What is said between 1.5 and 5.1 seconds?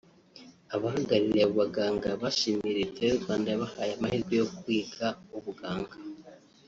baganga bashimiye Leta y’u Rwanda yabahaye amahirwe yo kwiga